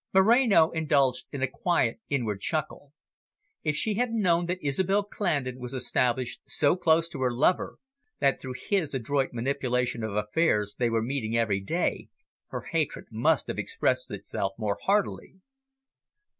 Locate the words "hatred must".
12.71-13.45